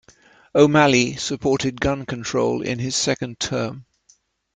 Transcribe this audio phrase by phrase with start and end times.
[0.55, 3.85] O'Malley supported gun control in his second term.